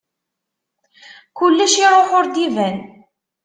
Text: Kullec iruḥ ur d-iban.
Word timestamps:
Kullec 1.37 1.73
iruḥ 1.83 2.09
ur 2.19 2.25
d-iban. 2.27 2.77